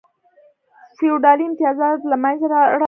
فیوډالي 0.97 1.43
امتیازات 1.49 1.99
له 2.09 2.15
منځه 2.23 2.47
لاړل. 2.53 2.79